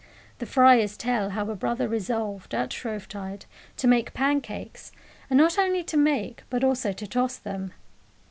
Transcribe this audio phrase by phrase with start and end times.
[0.39, 3.45] The friars tell how a brother resolved, at Shrovetide,
[3.77, 4.91] to make pancakes,
[5.29, 7.71] and not only to make, but also to toss them.